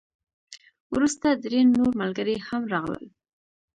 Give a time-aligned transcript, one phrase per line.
[0.93, 3.05] وروسته درې نور ملګري هم راغلل.